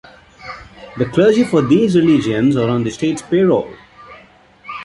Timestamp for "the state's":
2.83-3.21